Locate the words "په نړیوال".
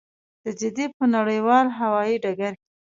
0.97-1.65